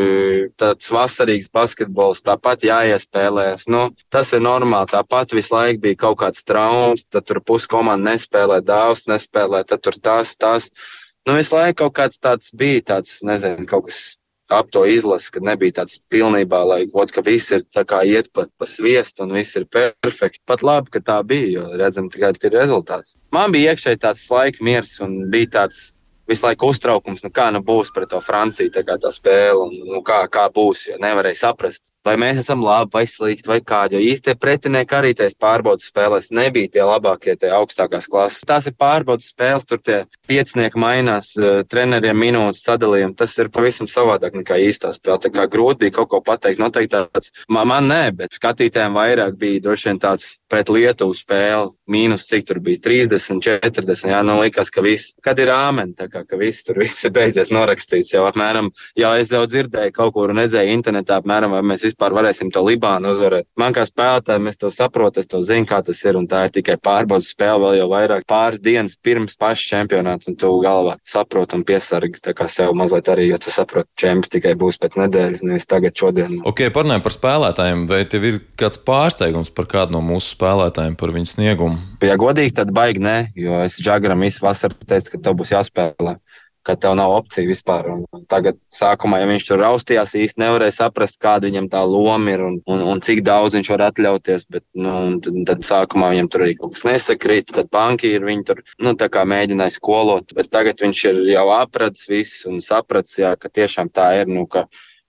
tāds 0.61 0.91
vasarīgs 0.93 1.49
basketbols, 1.55 2.23
tāpat 2.27 2.67
jāiespēlējas. 2.69 3.67
Nu, 3.73 3.89
tas 4.13 4.33
ir 4.37 4.45
normāli, 4.45 4.93
tāpat 4.93 5.33
visu 5.35 5.57
laiku 5.57 5.87
bija 5.87 6.01
kaut 6.05 6.21
kāds 6.21 6.45
traumas, 6.45 7.07
tad 7.09 7.27
tur 7.29 7.41
puskomanda 7.41 8.13
nespēlē, 8.13 8.61
dāvs 8.65 9.09
nespēlē, 9.11 9.65
tad 9.69 9.83
tur 9.85 9.97
tas, 10.01 10.37
tas. 10.37 10.69
Nu, 11.25 11.39
visu 11.39 11.57
laiku 11.57 11.85
kaut 11.85 11.97
kāds 12.03 12.21
tāds 12.21 12.53
bija, 12.53 12.85
tāds, 12.95 13.23
nezinu, 13.25 13.65
kaut 13.71 13.89
kas 13.89 14.03
ap 14.57 14.71
to 14.75 14.85
izlasi, 14.89 15.31
ka 15.35 15.43
nebija 15.45 15.81
tāds 15.81 15.99
pilnībā, 16.13 16.61
lai 16.69 16.81
ot, 16.93 17.13
ka 17.15 17.25
viss 17.25 17.53
ir 17.55 17.65
tā 17.69 17.85
kā 17.89 18.03
iet 18.09 18.31
pat 18.35 18.51
pa 18.59 18.69
sviestu 18.69 19.25
un 19.27 19.35
viss 19.37 19.57
ir 19.61 19.67
perfekti. 19.71 20.43
Pat 20.47 20.65
labi, 20.67 20.93
ka 20.95 21.03
tā 21.05 21.19
bija, 21.27 21.51
jo 21.59 21.67
redzam 21.81 22.11
tikai 22.13 22.33
ir 22.35 22.57
rezultāts. 22.57 23.19
Man 23.35 23.55
bija 23.55 23.75
iekšēji 23.75 24.03
tāds 24.03 24.25
laika 24.31 24.65
miers 24.65 24.99
un 25.05 25.25
bija 25.33 25.53
tāds 25.61 25.93
visu 26.29 26.47
laiku 26.47 26.71
uztraukums, 26.73 27.25
nu 27.25 27.31
kā 27.35 27.51
nu 27.53 27.61
būs 27.65 27.93
pret 27.95 28.11
to 28.13 28.21
Franciju, 28.25 28.73
tā 28.73 28.85
kā 28.87 28.97
tā 29.01 29.13
spēle, 29.13 29.67
un 29.67 29.91
nu 29.95 30.01
kā, 30.07 30.25
kā 30.33 30.47
būs, 30.53 30.89
jo 30.91 31.01
nevarēja 31.03 31.43
saprast, 31.43 31.94
vai 32.05 32.15
mēs 32.21 32.43
esam 32.43 32.63
labi 32.65 32.93
vai 32.95 33.05
slikti 33.09 33.49
vai 33.49 33.61
kādi. 33.65 33.97
Jo 33.97 34.13
īstie 34.13 34.35
pretinieki 34.39 34.97
arī 34.97 35.13
tajās 35.17 35.37
pārbaudas 35.41 35.89
spēlēs 35.91 36.31
nebija 36.35 36.71
tie 36.77 36.85
labākie, 36.85 37.37
tie 37.41 37.53
augstākās 37.57 38.09
klases. 38.11 38.45
Tās 38.49 38.69
ir 38.69 38.77
pārbaudas 38.79 39.31
spēles, 39.33 39.67
tur 39.69 39.81
tie 39.81 40.03
piecinieki 40.29 40.81
mainās, 40.81 41.33
uh, 41.41 41.63
treneriem 41.69 42.19
minūtes 42.21 42.65
sadalījumi. 42.67 43.17
Tas 43.19 43.37
ir 43.41 43.51
pavisam 43.55 43.89
savādāk 43.91 44.37
nekā 44.41 44.59
īstā 44.67 44.93
spēle. 44.95 45.23
Tā 45.25 45.33
kā 45.35 45.49
grūti 45.51 45.85
bija 45.85 45.97
kaut 46.01 46.13
ko 46.13 46.21
pateikt. 46.25 46.61
Noteikti 46.63 46.93
tāds, 46.95 47.33
man, 47.49 47.69
man 47.71 47.89
nē, 47.91 48.03
bet 48.21 48.37
skatītājiem 48.37 48.97
vairāk 48.97 49.39
bija 49.41 49.65
droši 49.65 49.91
vien 49.91 50.03
tāds 50.05 50.35
pret 50.51 50.73
Lietuvu 50.73 51.17
spēle. 51.17 51.73
Mīnus 51.91 52.29
cik 52.29 52.47
tur 52.49 52.61
bija 52.65 52.81
30, 52.85 53.41
40. 53.45 54.09
Jā, 54.13 54.21
nu 54.25 54.39
likās, 54.41 54.71
ka 54.73 54.85
viss, 54.85 55.15
kad 55.25 55.41
ir 55.41 55.53
āmen, 55.53 55.93
tā 55.97 56.09
kā 56.13 56.25
ka 56.29 56.39
viss 56.41 56.65
tur 56.65 56.79
viss 56.81 57.05
ir 57.05 57.13
beidzies 57.17 57.53
norakstīts. 57.53 58.15
Jau 58.15 58.25
apmēram, 58.29 58.71
jau 58.99 59.13
es 59.21 59.33
jau 59.33 59.43
dzirdēju 59.49 59.93
kaut 59.97 60.15
kur 60.17 60.33
un 60.33 60.41
redzēju 60.41 60.73
internetā, 60.79 61.19
apmēram, 61.21 61.53
vai 61.57 61.65
mēs 61.73 61.85
vispār 61.85 61.94
varēsim 61.99 62.51
to 62.55 62.63
Libānu 62.65 63.13
uzvarēt. 63.15 63.47
Man 63.61 63.75
kā 63.77 63.85
spēlētājiem, 63.87 64.49
es 64.51 64.61
to 64.61 64.71
saprotu, 64.75 65.23
es 65.23 65.31
to 65.31 65.41
zinu, 65.45 65.67
kā 65.69 65.81
tas 65.85 66.01
ir, 66.05 66.19
un 66.19 66.29
tā 66.31 66.47
ir 66.49 66.55
tikai 66.59 66.77
pārbaudas 66.83 67.31
spēle 67.35 67.63
vēl 67.65 67.79
jau 67.81 67.89
vairāk 67.93 68.27
pāris 68.31 68.63
dienas 68.63 68.97
pirms 68.97 69.39
paša 69.41 69.69
čempionāta, 69.73 70.31
un 70.31 70.39
tu 70.41 70.51
galvā 70.65 70.97
saproti 71.07 71.59
un 71.59 71.65
piesargi 71.67 72.23
tā 72.25 72.35
kā 72.37 72.49
sev 72.51 72.75
mazliet 72.77 73.11
arī, 73.13 73.29
jo 73.31 73.41
tu 73.43 73.55
saproti, 73.55 73.91
čempions 74.01 74.33
tikai 74.33 74.55
būs 74.59 74.81
pēc 74.83 74.99
nedēļas, 75.03 75.45
nevis 75.47 75.69
tagad 75.71 75.97
šodien. 75.99 76.39
Ok, 76.49 76.67
parunājot 76.75 77.07
par 77.07 77.17
spēlētājiem, 77.17 77.87
vai 77.91 78.03
tev 78.11 78.29
ir 78.29 78.41
kāds 78.61 78.81
pārsteigums 78.81 79.53
par 79.55 79.69
kādu 79.71 79.97
no 79.97 80.05
mūsu 80.05 80.35
spēlētājiem, 80.35 80.97
par 81.01 81.15
viņu 81.15 81.33
sniegumu? 81.35 81.81
Ja 82.05 82.19
godīgi, 82.21 82.57
tad 82.59 82.73
baigi 82.75 83.03
nē, 83.05 83.17
jo 83.39 83.63
es 83.65 83.79
Džagaram 83.81 84.25
visu 84.25 84.45
vasaru 84.45 84.77
teicu, 84.85 85.15
ka 85.15 85.23
tev 85.25 85.39
būs 85.41 85.55
jāspēlē 85.55 86.19
ka 86.65 86.77
tev 86.81 86.97
nav 86.99 87.13
opcija 87.19 87.49
vispār. 87.49 87.91
Un 87.93 88.25
tagad, 88.31 88.59
sākumā, 88.75 89.21
ja 89.21 89.29
viņš 89.29 89.47
tur 89.49 89.61
raustījās, 89.63 90.15
īsti 90.19 90.43
nevarēja 90.43 90.79
saprast, 90.79 91.21
kāda 91.23 91.51
viņam 91.51 91.69
tā 91.73 91.83
loma 91.89 92.35
ir 92.35 92.45
un, 92.47 92.59
un, 92.71 92.85
un 92.95 93.03
cik 93.05 93.23
daudz 93.27 93.59
viņš 93.59 93.71
var 93.75 93.87
atļauties. 93.91 94.49
Bet, 94.55 94.65
nu, 94.79 94.95
tad, 95.25 95.41
tad 95.51 95.69
sākumā 95.69 96.13
viņam 96.15 96.31
tur 96.33 96.47
arī 96.47 96.57
kaut 96.61 96.77
kas 96.77 96.87
nesakrīt, 96.89 97.53
tad 97.55 97.71
banki 97.75 98.15
ir 98.17 98.27
viņu 98.27 98.49
tur 98.49 98.65
nu, 98.83 98.97
mēģināja 99.35 99.77
skolot. 99.77 100.35
Bet 100.37 100.51
tagad 100.55 100.81
viņš 100.83 101.05
ir 101.11 101.23
jau 101.35 101.47
apradzis 101.55 102.11
visu 102.11 102.51
un 102.53 102.65
sapratis, 102.65 103.21
jā, 103.21 103.35
ka 103.41 103.53
tiešām 103.53 103.93
tā 103.93 104.11
ir. 104.23 104.31
Nu, 104.31 104.47
ka, 104.51 104.67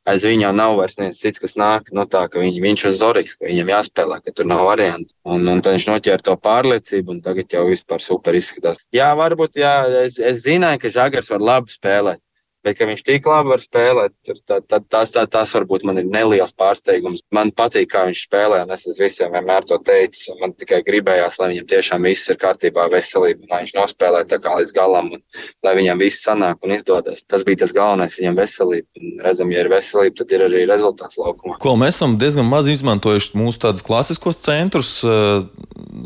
aiz 0.10 0.26
viņa 0.26 0.52
nav 0.56 0.76
vairs 0.80 0.98
neviens 1.00 1.20
cits, 1.22 1.42
kas 1.42 1.56
nāk 1.60 1.92
no 1.96 2.06
tā, 2.10 2.26
ka 2.32 2.42
viņ, 2.42 2.60
viņš 2.64 2.86
ir 2.90 2.96
Zorigs, 3.00 3.38
ka 3.40 3.50
viņam 3.50 3.72
jāspēlē, 3.74 4.20
ka 4.24 4.34
tur 4.36 4.50
nav 4.50 4.66
variantu. 4.70 5.12
Un, 5.26 5.46
un 5.52 5.64
tad 5.66 5.78
viņš 5.78 5.88
noķēra 5.90 6.26
to 6.26 6.36
pārliecību, 6.42 7.16
un 7.16 7.24
tagad 7.26 7.58
jau 7.58 7.66
vispār 7.70 8.04
super 8.04 8.38
izskatās. 8.38 8.84
Jā, 8.96 9.10
varbūt, 9.18 9.58
jā, 9.62 9.76
es, 10.06 10.20
es 10.20 10.44
zināju, 10.46 10.84
ka 10.84 10.94
Žagars 11.00 11.32
var 11.34 11.50
labi 11.54 11.74
spēlēt. 11.74 12.22
Bet, 12.66 12.80
ka 12.80 12.88
viņš 12.90 13.04
tik 13.06 13.28
labi 13.30 13.52
var 13.54 13.62
spēlēt, 13.62 14.14
tad, 14.26 14.64
tad 14.66 14.86
tas, 14.90 15.12
tas 15.14 15.52
varbūt 15.54 15.84
man 15.86 16.00
ir 16.02 16.08
neliels 16.10 16.54
pārsteigums. 16.58 17.22
Man 17.36 17.52
patīk, 17.54 17.92
kā 17.92 18.08
viņš 18.08 18.24
spēlē, 18.26 18.64
un 18.66 18.74
es 18.74 18.88
visiem 18.98 19.36
vienmēr 19.36 19.68
to 19.70 19.78
teicu. 19.86 20.34
Man 20.40 20.56
tikai 20.58 20.80
gribējās, 20.88 21.38
lai 21.42 21.52
viņam 21.52 21.68
tiešām 21.70 22.08
viss 22.10 22.32
ir 22.34 22.40
kārtībā, 22.42 22.88
veselība, 22.90 23.46
lai 23.52 23.62
viņš 23.62 23.76
nospēlē 23.78 24.24
tā 24.32 24.40
kā 24.42 24.56
līdz 24.58 24.74
galam, 24.74 25.12
un 25.14 25.22
lai 25.66 25.76
viņam 25.78 26.02
viss 26.02 26.26
sanāk 26.26 26.66
un 26.66 26.74
izdodas. 26.74 27.22
Tas 27.30 27.46
bija 27.46 27.62
tas 27.62 27.76
galvenais, 27.76 28.18
viņam 28.18 28.40
veselība. 28.40 28.90
Un 28.98 29.22
redzam, 29.28 29.54
ja 29.54 29.62
ir 29.62 29.70
veselība, 29.70 30.18
tad 30.24 30.34
ir 30.34 30.48
arī 30.48 30.66
rezultāts 30.66 31.22
laukumā. 31.22 31.60
Ko 31.62 31.76
mēs 31.78 32.00
esam 32.00 32.18
diezgan 32.22 32.50
maz 32.50 32.72
izmantojuši 32.74 33.38
mūsu 33.38 33.62
tādus 33.68 33.86
klasiskos 33.86 34.42
centrus 34.42 34.96
eh, 35.06 35.46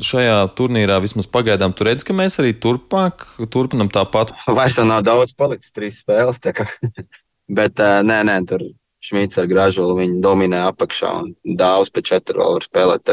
šajā 0.04 0.38
turnīrā. 0.60 1.00
Vismaz 1.08 1.32
pagaidām 1.32 1.72
tur 1.72 1.88
redz, 1.88 2.04
ka 2.04 2.16
mēs 2.18 2.36
arī 2.44 2.52
turpmāk 2.52 3.24
turpinam 3.48 3.88
tāpat. 3.94 4.36
Vairs 4.60 4.80
nav 4.84 5.06
daudz 5.08 5.32
palicis 5.40 5.72
trīs 5.76 6.04
spēles. 6.04 6.42
Bet 7.60 7.82
nē, 7.82 8.22
nē, 8.30 8.38
tur 8.50 8.68
Šmīts 9.00 9.40
ar 9.40 9.46
gražulu 9.48 9.94
viņi 9.96 10.18
dominē 10.20 10.58
apakšā 10.74 11.10
un 11.22 11.56
dāvs 11.56 11.88
pēc 11.96 12.10
četru 12.10 12.42
vēl 12.42 12.58
var 12.58 12.66
spēlēt. 12.66 13.12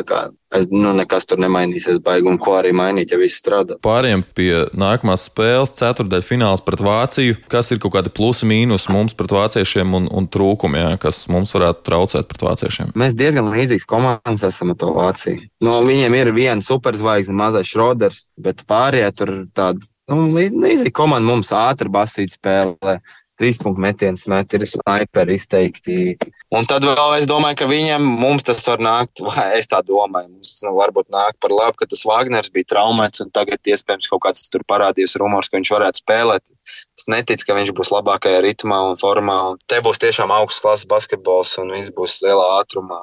Es, 0.57 0.67
nu, 0.73 0.91
nekas 0.99 1.29
tur 1.31 1.39
nemainīsies, 1.39 2.01
baigi, 2.03 2.27
un 2.27 2.41
ko 2.43 2.57
arī 2.59 2.73
mainīt, 2.75 3.13
ja 3.15 3.19
viss 3.21 3.39
strādā. 3.39 3.77
Pāriem 3.87 4.25
pie 4.35 4.65
nākamās 4.75 5.29
spēles, 5.29 5.77
ceturtdaļa 5.79 6.27
fināls 6.27 6.65
pret 6.67 6.83
Vāciju. 6.83 7.39
Kas 7.53 7.71
ir 7.71 7.79
kaut 7.83 7.95
kādi 7.95 8.11
plusi, 8.11 8.49
mīnus 8.51 8.89
mums 8.91 9.15
pret 9.15 9.31
vāciešiem 9.37 9.95
un, 9.95 10.09
un 10.11 10.27
trūkumi, 10.27 10.83
jā, 10.83 10.93
kas 11.07 11.23
mums 11.31 11.55
varētu 11.55 11.87
traucēt 11.87 12.31
pret 12.33 12.47
vāciešiem? 12.49 12.95
Mēs 12.99 13.15
diezgan 13.15 13.53
līdzīgs 13.55 13.87
komandas 13.87 14.49
esam 14.51 14.75
ar 14.75 14.81
to 14.83 14.91
Vāciju. 14.97 15.45
No 15.63 15.79
viņiem 15.87 16.19
ir 16.19 16.33
viena 16.35 16.67
superzvaigzne, 16.67 17.37
mazais 17.39 17.71
Šroders, 17.71 18.25
bet 18.35 18.67
pārējie 18.67 19.13
tur 19.15 19.39
tādi 19.55 19.87
Nu, 20.07 20.29
līdzīgi 20.31 20.93
komanda 20.95 21.27
mums 21.27 21.49
ātri 21.51 21.91
basīt 21.91 22.37
spēlē. 22.37 23.01
Trīs 23.37 23.59
punktu 23.61 23.83
metiens 23.85 24.23
met, 24.33 24.55
ir 24.57 24.65
sniperi 24.65 25.35
izteikti. 25.37 26.17
Un 26.57 26.65
tad 26.69 26.87
vēl 26.89 27.19
es 27.19 27.27
domāju, 27.29 27.59
ka 27.61 27.67
viņiem 27.69 28.05
mums 28.17 28.47
tas 28.49 28.65
var 28.65 28.81
nākt, 28.81 29.21
vai 29.27 29.51
es 29.61 29.69
tā 29.69 29.83
domāju, 29.85 30.31
mums 30.31 30.55
nu, 30.65 30.73
varbūt 30.79 31.11
nāk 31.13 31.37
par 31.43 31.53
labu, 31.53 31.77
ka 31.83 31.89
tas 31.91 32.07
Wagners 32.09 32.49
bija 32.55 32.71
traumēts 32.73 33.21
un 33.25 33.33
tagad 33.35 33.61
iespējams 33.61 34.09
kaut 34.09 34.23
kāds 34.25 34.49
tur 34.53 34.65
parādījis 34.69 35.19
rumors, 35.21 35.51
ka 35.53 35.61
viņš 35.61 35.73
varētu 35.75 36.01
spēlēt. 36.01 36.55
Es 36.97 37.05
neticu, 37.13 37.45
ka 37.49 37.59
viņš 37.59 37.75
būs 37.77 37.93
labākajā 37.93 38.41
ritmā 38.47 38.79
un 38.91 38.97
formā. 39.01 39.37
Un 39.53 39.61
te 39.69 39.83
būs 39.85 40.01
tiešām 40.01 40.33
augsts 40.33 40.65
klases 40.65 40.89
basketbols 40.89 41.59
un 41.61 41.75
viss 41.77 41.93
būs 41.93 42.23
lielā 42.25 42.47
ātrumā. 42.63 43.03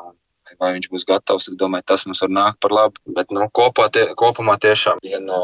vai 0.61 0.69
viņš 0.75 0.89
būs 0.89 1.05
gatavs. 1.09 1.47
Es 1.49 1.57
domāju, 1.57 1.85
tas 1.87 2.05
mums 2.05 2.21
var 2.21 2.29
nākt 2.29 2.59
par 2.61 2.71
labu. 2.71 3.01
Bet 3.05 3.31
nu, 3.33 3.45
kopā, 3.49 3.87
tie, 3.93 4.05
kopumā 4.17 4.57
tiešām 4.61 5.01
viena 5.01 5.25
no 5.25 5.41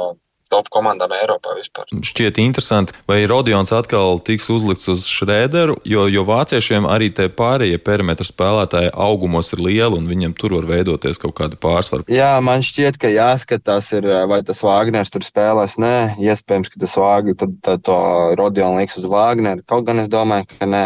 top 0.51 0.69
komandām 0.73 1.13
Eiropā 1.15 1.55
vispār. 1.57 1.89
Šķiet 1.93 2.39
interesanti, 2.41 2.95
vai 3.09 3.21
Rodions 3.29 3.73
atkal 3.75 4.19
tiks 4.25 4.49
uzlikts 4.53 4.89
uz 4.91 5.05
Šrēderu, 5.09 5.77
jo, 5.87 6.05
jo 6.09 6.25
vāciešiem 6.27 6.87
arī 6.89 7.11
tie 7.15 7.29
pārējie 7.29 7.79
perimetra 7.83 8.27
spēlētāji 8.27 8.93
augumos 8.93 9.53
ir 9.55 9.63
lieli 9.65 9.99
un 9.99 10.09
viņiem 10.09 10.35
tur 10.39 10.57
var 10.57 10.69
veidoties 10.69 11.21
kaut 11.21 11.35
kāda 11.39 11.59
pārsvara. 11.59 12.07
Jā, 12.11 12.33
man 12.45 12.65
šķiet, 12.65 12.99
ka 13.01 13.11
jāskatās, 13.13 13.91
ir, 13.97 14.09
vai 14.29 14.41
tas 14.45 14.63
Vāgners 14.65 15.13
tur 15.13 15.25
spēlēs. 15.25 15.77
Nē, 15.81 15.95
iespējams, 16.23 16.73
ka 16.73 16.81
tas 16.81 16.97
Vāgners, 16.99 17.39
tad, 17.43 17.55
tad 17.65 17.85
to 17.87 17.99
Rodionu 18.39 18.81
liks 18.81 18.99
uz 18.99 19.07
Vāgneru. 19.09 19.65
Kaut 19.69 19.87
gan 19.87 20.01
es 20.01 20.11
domāju, 20.11 20.49
ka 20.59 20.69
nē. 20.69 20.85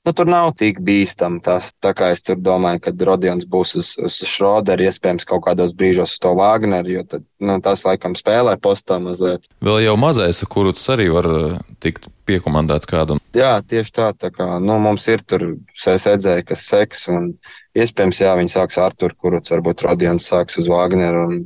Nu, 0.00 0.14
tur 0.16 0.30
nav 0.32 0.54
tik 0.56 0.78
bīstami 0.80 1.42
tas. 1.44 1.66
Tā 1.84 1.90
kā 1.96 2.08
es 2.14 2.22
domāju, 2.24 2.80
ka 2.86 2.92
Rodions 3.04 3.44
būs 3.44 3.74
uz, 3.76 3.90
uz 4.00 4.14
Šroderu, 4.24 4.86
iespējams, 4.88 5.26
kaut 5.28 5.44
kādos 5.44 5.74
brīžos 5.76 6.14
uz 6.14 6.22
to 6.24 6.32
Wagneru, 6.38 6.94
jo 6.94 7.02
tad, 7.04 7.26
nu, 7.36 7.58
tas 7.60 7.84
laikam 7.84 8.16
spēlē 8.16 8.56
postā 8.64 8.96
mazliet. 9.02 9.44
Vēl 9.60 9.82
jau 9.84 9.98
mazais, 10.00 10.40
kurus 10.48 10.88
arī 10.94 11.10
var 11.12 11.28
eh, 11.28 11.60
tikt 11.84 12.08
piekomandēts 12.24 12.88
kādam. 12.88 13.20
Jā, 13.36 13.58
tieši 13.60 13.92
tā. 14.00 14.08
tā 14.16 14.32
kā, 14.32 14.48
nu, 14.64 14.78
mums 14.80 15.04
ir 15.12 15.20
tur 15.20 15.44
sēdzēji, 15.76 16.48
kas 16.48 16.64
seks, 16.72 17.04
un 17.12 17.34
iespējams, 17.76 18.24
jā, 18.24 18.32
viņi 18.40 18.56
sāks 18.56 18.80
ar 18.80 18.88
Arturu, 18.94 19.18
kurus 19.20 19.52
varbūt 19.52 19.84
Rodions 19.84 20.32
sāks 20.32 20.56
uz 20.62 20.72
Wagneru. 20.72 21.28
Un, 21.28 21.40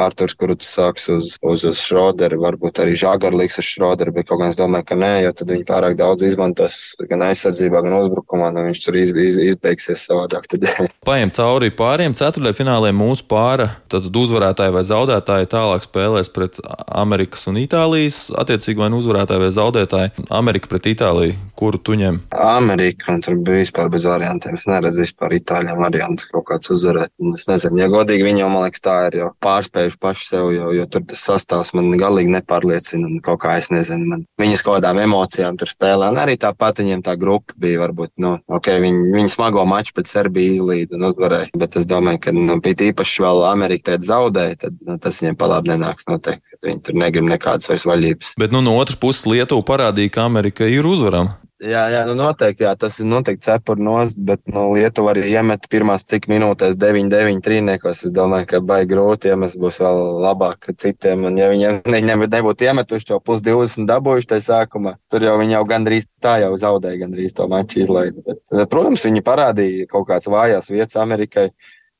Arthurs 0.00 0.36
Kruts 0.38 0.70
sāks 0.76 1.08
uz, 1.12 1.34
uz, 1.42 1.64
uz 1.68 1.80
Šroderu, 1.80 2.40
varbūt 2.44 2.82
arī 2.82 2.96
Žagars 2.98 3.38
liks 3.40 3.60
uz 3.60 3.68
Šroderu, 3.68 4.14
bet 4.16 4.28
kaut 4.28 4.42
kā 4.42 4.50
es 4.52 4.58
domāju, 4.58 4.88
ka 4.90 4.98
nē, 4.98 5.12
jo 5.26 5.34
tad 5.36 5.52
viņi 5.52 5.66
pārāk 5.68 5.96
daudz 5.98 6.24
izmantos 6.26 6.78
gan 7.10 7.24
aizsardzībā, 7.28 7.82
gan 7.84 7.98
uzbrukumā, 8.00 8.50
un 8.50 8.58
nu 8.58 8.66
viņš 8.68 8.82
tur 8.84 8.98
iz, 9.00 9.12
iz, 9.14 9.38
izbeigsies 9.52 10.06
savādāk. 10.08 10.48
Paiem 11.08 11.32
cauri 11.34 11.70
pāriem 11.74 12.14
ceturtajai 12.16 12.56
finālē 12.56 12.92
mūsu 12.96 13.26
pāra, 13.30 13.68
tad 13.92 14.08
uzvarētāji 14.10 14.74
vai 14.74 14.84
zaudētāji 14.86 15.50
tālāk 15.52 15.86
spēlēs 15.86 16.32
pret 16.34 16.60
Amerikas 16.86 17.46
un 17.50 17.60
Itālijas, 17.60 18.26
attiecīgi 18.40 18.82
vai 18.82 18.90
nu 18.92 19.00
uzvarētāji 19.00 19.44
vai 19.44 19.52
zaudētāji. 19.56 20.26
Amerika 20.40 20.70
pret 20.72 20.90
Itāliju, 20.92 21.36
kuru 21.58 21.80
tu 21.80 21.96
ņem? 21.98 22.20
Amerika, 22.36 23.10
un 23.14 23.22
tur 23.24 23.38
bija 23.40 23.64
vispār 23.64 23.90
bez 23.92 24.06
variantiem. 24.08 24.58
Es 24.60 24.68
neredzu 24.70 25.04
vispār 25.04 25.36
Itāļiem 25.38 25.80
variantus 25.80 26.28
kaut 26.30 26.46
kāds 26.50 26.72
uzvarēt. 26.74 27.12
Es 27.34 27.46
nezinu, 27.48 27.80
ja 27.82 27.90
godīgi 27.92 28.26
viņam, 28.26 28.54
man 28.54 28.66
liekas, 28.66 28.84
tā 28.84 28.96
ir 29.08 29.20
jau 29.22 29.30
pārspēja 29.44 29.89
pateikšu 29.90 29.98
paši 30.00 30.26
sev, 30.28 30.50
jo, 30.52 30.70
jo 30.72 30.86
tur 30.86 31.02
tas 31.06 31.20
sastāvs 31.24 31.72
man 31.74 31.90
galīgi 31.98 32.30
nepārliecina. 32.30 33.20
Kaut 33.22 33.40
kā 33.42 33.58
es 33.58 33.70
nezinu, 33.70 34.06
man 34.06 34.24
viņas 34.38 34.62
kaut 34.62 34.78
kādām 34.78 35.00
emocijām 35.02 35.56
tur 35.58 35.68
spēlē. 35.68 36.10
Un 36.10 36.18
arī 36.18 36.36
tāpat 36.36 36.80
viņiem 36.80 37.02
tā 37.02 37.16
grupa 37.18 37.54
bija, 37.56 37.80
varbūt, 37.80 38.12
nu, 38.18 38.38
ok, 38.48 38.70
viņi, 38.80 39.12
viņi 39.14 39.32
smago 39.34 39.64
maču 39.64 39.94
pret 39.94 40.06
Serbiju 40.06 40.54
izlīd 40.60 40.94
un 40.94 41.08
uzvarēja. 41.10 41.50
Bet 41.56 41.76
es 41.76 41.86
domāju, 41.86 42.20
ka, 42.20 42.32
nu, 42.32 42.60
bija 42.60 42.90
īpaši 42.90 43.22
vēl 43.24 43.44
Amerika 43.50 43.92
tēt 43.92 44.06
zaudēja, 44.06 44.60
tad 44.66 44.78
nu, 44.86 44.98
tas 44.98 45.20
viņiem 45.20 45.38
palāb 45.40 45.68
nenāks 45.70 46.08
noteikti. 46.10 46.60
Viņi 46.66 46.82
tur 46.86 46.98
negrib 47.00 47.28
nekādas 47.30 47.70
vairs 47.70 47.86
vaļības. 47.88 48.34
Bet, 48.40 48.54
nu, 48.54 48.62
no 48.64 48.76
otras 48.78 48.98
puses 49.00 49.26
Lietuva 49.26 49.64
parādīja, 49.66 50.16
ka 50.16 50.26
Amerika 50.28 50.68
ir 50.68 50.86
uzvarama. 50.88 51.38
Jā, 51.60 51.80
jā 51.92 52.04
nu 52.08 52.14
noteikti, 52.16 52.64
jā, 52.64 52.70
tas 52.80 52.96
ir 53.02 53.08
noteikti 53.10 53.44
cepuri 53.44 53.82
nost, 53.84 54.16
bet 54.24 54.40
nu, 54.48 54.62
Lietuva 54.72 55.12
arī 55.12 55.26
iemet 55.28 55.66
pirmās 55.68 56.06
cik 56.08 56.24
minūtēs 56.32 56.78
9, 56.80 57.10
9 57.12 57.42
trīniekos. 57.44 58.00
Es 58.08 58.14
domāju, 58.16 58.46
ka 58.48 58.60
baigi 58.64 58.88
grūti, 58.94 59.28
ja 59.28 59.36
mēs 59.36 59.58
būs 59.60 59.82
vēl 59.84 60.00
labāk 60.24 60.70
citiem. 60.80 61.26
Un 61.28 61.36
ja 61.36 61.50
viņi 61.52 61.74
ne, 61.92 62.00
nebūtu 62.22 62.64
iemetuši 62.64 63.10
to 63.10 63.18
plus 63.20 63.44
20 63.44 63.84
dabūjuši 63.90 64.30
tajā 64.32 64.46
sākumā, 64.46 64.94
tur 65.12 65.28
jau 65.28 65.36
viņi 65.42 65.58
jau 65.58 65.66
gandrīz 65.74 66.08
tā 66.24 66.38
jau 66.46 66.54
zaudēja, 66.64 67.02
gandrīz 67.02 67.36
to 67.36 67.48
maču 67.52 67.84
izlaida. 67.84 68.24
Bet, 68.24 68.40
protams, 68.72 69.04
viņi 69.04 69.26
parādīja 69.26 69.90
kaut 69.92 70.08
kādas 70.08 70.32
vājās 70.32 70.72
vietas 70.72 70.96
Amerikai, 71.02 71.50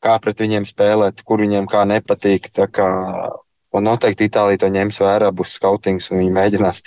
kā 0.00 0.16
pret 0.24 0.40
viņiem 0.40 0.64
spēlēt, 0.64 1.20
kur 1.28 1.44
viņiem 1.44 1.68
kā 1.68 1.84
nepatīk. 1.84 2.48
Kā, 2.56 2.90
un 3.76 3.88
noteikti 3.92 4.32
Itālija 4.32 4.64
to 4.64 4.72
ņems 4.72 5.04
vērā, 5.04 5.28
būs 5.36 5.58
skautings 5.60 6.08
un 6.10 6.24
viņi 6.24 6.36
mēģinās 6.40 6.84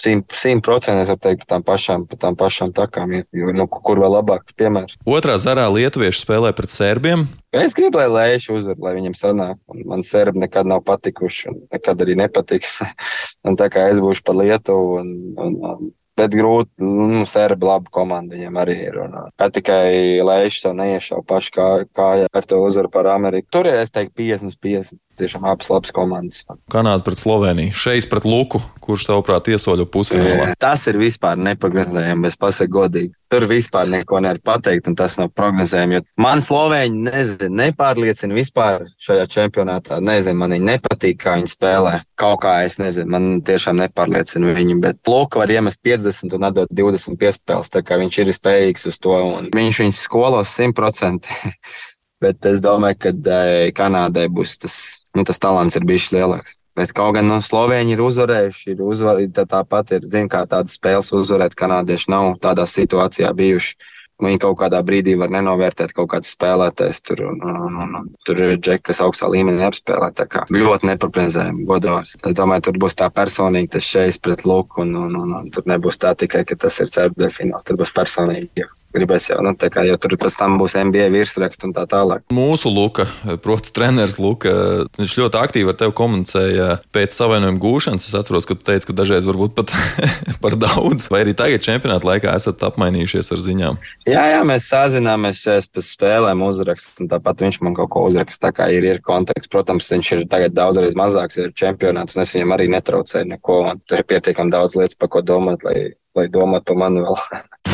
simt 0.00 0.64
procenti, 0.66 1.04
es 1.04 1.12
varu 1.12 1.22
teikt, 1.26 1.44
par 1.44 1.52
tām 1.54 1.66
pašām, 1.66 2.06
par 2.10 2.20
tām 2.24 2.38
pašām 2.40 2.72
takām, 2.76 3.14
jo, 3.18 3.52
nu, 3.56 3.66
kur 3.70 4.00
vēl 4.02 4.16
labāk 4.16 4.54
piemērs. 4.58 4.98
Otrā 5.08 5.36
zarā 5.42 5.68
lietuvieši 5.72 6.24
spēlē 6.24 6.54
pret 6.56 6.72
serbiem. 6.72 7.26
Es 7.54 7.74
gribu, 7.74 7.98
lai 7.98 8.08
Lēša 8.10 8.56
uzvar, 8.56 8.78
lai 8.82 8.96
viņam 8.98 9.16
sanāk. 9.18 9.60
Man 9.86 10.04
serbi 10.06 10.44
nekad 10.44 10.68
nav 10.70 10.84
patikuši, 10.86 11.48
un 11.50 11.62
nekad 11.74 12.04
arī 12.04 12.18
nepatiks. 12.20 12.78
un 13.46 13.58
tā 13.58 13.70
kā 13.72 13.88
es 13.90 14.02
būšu 14.02 14.26
par 14.26 14.38
Lietuvu, 14.38 15.00
un, 15.02 15.16
un, 15.38 15.56
un 15.72 15.88
Bet 16.20 16.34
grūti, 16.36 16.84
nu, 16.84 17.22
serbi 17.28 17.64
laba 17.64 17.88
komanda 17.94 18.34
viņiem 18.34 18.56
arī 18.60 18.74
ir. 18.90 18.96
Un, 19.00 19.14
kā 19.40 19.46
tikai 19.54 20.20
Lēšs 20.26 20.66
to 20.66 20.72
neiešauja 20.76 21.24
pašu 21.24 21.54
kā, 21.54 21.68
kājā 21.96 22.26
ar 22.28 22.48
to 22.50 22.58
uzvaru 22.66 22.90
par 22.92 23.08
Ameriku. 23.14 23.48
Tur 23.56 23.70
ir, 23.70 23.78
es 23.80 23.94
teiktu, 23.94 24.18
50 24.20 24.50
uz 24.52 24.58
50 24.60 24.98
tiešām 25.20 25.46
abas 25.48 25.70
labas 25.70 25.94
komandas. 25.94 26.42
Kanāda 26.72 27.04
pret 27.06 27.20
Sloveniju, 27.20 27.76
šeit 27.76 28.08
pret 28.10 28.26
Luku, 28.28 28.62
kurš 28.80 29.06
tavuprāt 29.10 29.50
iesoļo 29.52 29.86
pusfinālā. 29.92 30.52
Tas 30.60 30.86
ir 30.90 30.98
vispār 31.00 31.38
neprognozējami, 31.40 32.28
es 32.30 32.38
pasaku 32.40 32.78
godīgi. 32.80 33.12
Tur 33.30 33.44
vispār 33.46 33.86
neko 33.86 34.18
nevar 34.24 34.40
pateikt, 34.42 34.88
un 34.90 34.96
tas 34.98 35.14
nav 35.20 35.28
prognozējami. 35.38 36.00
Man 36.18 36.42
Slovēņi 36.42 37.04
nezinu, 37.06 37.50
nepārliecina 37.60 38.34
vispār 38.34 38.88
šajā 38.98 39.28
čempionātā. 39.30 40.00
Nezinu, 40.02 40.40
man 40.40 40.56
viņi 40.56 40.66
nepatīk, 40.72 41.20
kā 41.22 41.36
viņi 41.38 41.52
spēlē. 41.52 41.94
Kaut 42.18 42.40
kā 42.42 42.56
es 42.66 42.80
nezinu, 42.82 43.12
man 43.14 43.28
tiešām 43.46 43.78
nepārliecina 43.84 44.56
viņi, 44.56 44.80
bet 44.82 44.98
Luka 45.08 45.44
var 45.44 45.52
iemest 45.54 45.78
50 45.86 46.34
un 46.36 46.48
atdot 46.50 46.74
20 46.74 47.20
piespēles, 47.20 47.70
tā 47.70 47.84
kā 47.86 48.00
viņš 48.02 48.18
ir 48.24 48.34
spējīgs 48.34 48.90
uz 48.90 48.98
to, 48.98 49.14
un 49.38 49.48
viņš 49.54 49.84
viņus 49.84 50.02
skolos 50.08 50.56
100%. 50.58 51.30
Bet 52.20 52.44
es 52.48 52.60
domāju, 52.60 52.98
ka 53.00 53.12
eh, 53.32 53.70
Kanādai 53.76 54.26
būs 54.28 54.58
tas, 54.60 54.74
nu, 55.16 55.24
tas 55.24 55.40
talants 55.40 55.78
ir 55.78 55.86
bijis 55.88 56.10
lielāks. 56.12 56.58
Bet 56.76 56.92
kaut 56.96 57.16
gan 57.16 57.26
no 57.26 57.40
nu, 57.40 57.44
Slovēņi 57.44 57.96
ir 57.96 58.02
uzvarējuši, 58.04 58.74
ir 58.74 58.82
uzvarējuši, 58.86 59.32
tā 59.36 59.46
tāpat 59.48 59.96
ir, 59.96 60.04
zina, 60.06 60.30
kā 60.30 60.44
tādas 60.48 60.76
spēles 60.78 61.10
uzvarēt, 61.16 61.56
kanādieši 61.58 62.12
nav 62.12 62.36
tādā 62.40 62.66
situācijā 62.68 63.32
bijuši. 63.36 63.74
Viņi 64.20 64.40
kaut 64.42 64.58
kādā 64.60 64.82
brīdī 64.84 65.14
var 65.16 65.32
nenovērtēt 65.32 65.94
kaut 65.96 66.10
kādas 66.12 66.34
spēlētājas. 66.36 67.00
Tur, 67.08 67.22
un, 67.30 67.38
un, 67.40 67.78
un, 67.84 67.94
un, 68.00 68.10
tur 68.28 68.42
ir 68.44 68.58
džeki, 68.58 68.84
kas 68.90 69.00
augstā 69.04 69.30
līmenī 69.32 69.64
apspēlē. 69.64 70.10
Tā 70.16 70.28
kā 70.28 70.44
ļoti 70.52 70.90
neprognozējami 70.90 71.64
godārs. 71.68 72.18
Es 72.28 72.36
domāju, 72.36 72.68
tur 72.68 72.82
būs 72.84 72.98
tā 73.00 73.08
personīgi 73.16 73.72
tas 73.76 73.88
šeit 73.88 74.20
pret 74.20 74.44
Luku, 74.44 74.84
un, 74.84 74.92
un, 75.06 75.16
un, 75.24 75.32
un 75.40 75.48
tur 75.54 75.64
nebūs 75.72 76.00
tā 76.04 76.12
tikai, 76.20 76.44
ka 76.44 76.60
tas 76.66 76.76
ir 76.84 76.92
ceturtajā 76.92 77.32
fināls. 77.40 77.64
Tur 77.64 77.80
būs 77.80 77.96
personīgi 77.96 78.68
gribēs 78.94 79.28
jau, 79.30 79.38
nu, 79.44 79.52
kā, 79.54 79.84
jau 79.86 79.96
tur 80.00 80.16
pēc 80.20 80.36
tam 80.38 80.56
būs 80.60 80.76
NBA 80.78 81.08
virsraksts 81.14 81.66
un 81.66 81.74
tā 81.76 81.84
tālāk. 81.90 82.24
Mūsu 82.34 82.72
Luka, 82.72 83.06
proti, 83.44 83.72
treneris 83.74 84.18
Luka, 84.22 84.52
viņš 84.98 85.16
ļoti 85.20 85.40
aktīvi 85.40 85.72
ar 85.72 85.78
tevi 85.78 85.94
komunicēja 86.00 86.68
pēc 86.94 87.14
savainojuma 87.14 87.62
gūšanas. 87.62 88.08
Es 88.08 88.16
atceros, 88.18 88.48
ka 88.48 88.56
tu 88.58 88.66
teici, 88.66 88.88
ka 88.88 88.96
dažreiz 88.96 89.28
varbūt 89.28 89.54
pat 89.58 89.74
par 90.44 90.56
daudz, 90.60 91.08
vai 91.12 91.22
arī 91.24 91.36
tagad 91.38 91.64
čempionāta 91.64 92.08
laikā 92.10 92.34
esat 92.38 92.62
apmainījušies 92.70 93.32
ar 93.34 93.44
ziņām. 93.46 93.80
Jā, 94.10 94.24
jā 94.34 94.42
mēs 94.48 94.68
sazināmies 94.72 95.44
pēc 95.74 95.92
spēlēm, 95.94 96.44
uzraksts, 96.46 96.98
un 97.02 97.10
tāpat 97.12 97.46
viņš 97.46 97.60
man 97.66 97.76
kaut 97.78 97.92
ko 97.94 98.06
uzraksta. 98.08 98.48
Tā 98.48 98.54
kā 98.56 98.70
ir, 98.74 98.86
ir 98.88 99.02
konteksts, 99.04 99.50
protams, 99.52 99.90
viņš 99.92 100.12
ir 100.16 100.26
tagad 100.30 100.56
daudzreiz 100.56 100.96
mazāks, 100.98 101.38
ir 101.38 101.54
čempionāts, 101.56 102.16
un 102.16 102.24
es 102.24 102.34
viņam 102.36 102.56
arī 102.56 102.70
netraucēju 102.72 103.34
neko. 103.34 103.60
Tur 103.86 104.02
ir 104.02 104.08
pietiekami 104.08 104.54
daudz 104.54 104.78
lietas, 104.80 104.98
par 104.98 105.12
ko 105.12 105.22
domāt, 105.22 105.66
lai, 105.66 105.92
lai 106.16 106.30
domātu 106.32 106.72
par 106.72 106.82
mani 106.86 107.04
vēl. 107.06 107.20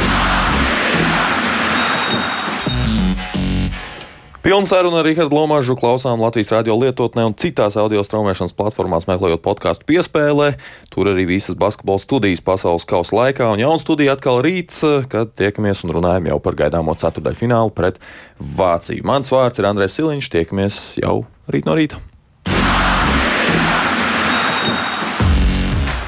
Pilns 4.46 4.70
saruna 4.70 5.00
ar 5.00 5.08
Rīgardu 5.08 5.34
Lomažu 5.34 5.74
klausām 5.74 6.20
Latvijas 6.22 6.52
radio 6.54 6.76
lietotnē 6.78 7.24
un 7.26 7.32
citās 7.34 7.74
audio 7.82 8.04
straumēšanas 8.06 8.54
platformās, 8.54 9.08
meklējot 9.10 9.42
podkāstu 9.42 9.88
piespēlē. 9.90 10.52
Tur 10.94 11.10
arī 11.10 11.24
visas 11.26 11.58
basketbola 11.58 11.98
studijas 11.98 12.44
pasaules 12.46 12.86
kausa 12.86 13.18
laikā. 13.18 13.50
Un 13.50 13.64
jauna 13.64 13.82
studija 13.82 14.14
atkal 14.14 14.38
rīts, 14.46 14.84
kad 15.10 15.34
tiekamies 15.34 15.82
un 15.82 15.96
runājam 15.98 16.30
jau 16.30 16.38
par 16.46 16.62
gaidāmo 16.62 16.94
ceturdaļu 16.94 17.42
finālu 17.42 17.74
pret 17.74 17.98
Vāciju. 18.38 19.02
Mans 19.10 19.34
vārds 19.34 19.58
ir 19.58 19.66
Andrēs 19.66 19.98
Siliņš. 19.98 20.30
Tiekamies 20.38 20.84
jau 21.02 21.24
rīt 21.50 21.66
no 21.66 21.74
rīta. 21.74 21.98